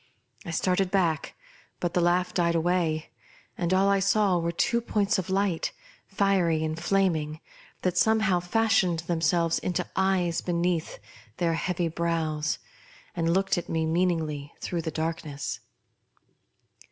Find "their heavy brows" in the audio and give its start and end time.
11.37-12.57